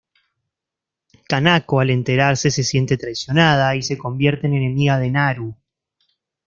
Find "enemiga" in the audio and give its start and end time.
4.55-4.97